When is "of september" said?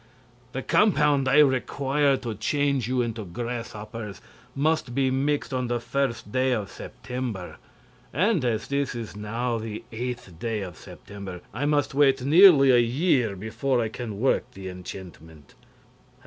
6.53-7.57, 10.61-11.41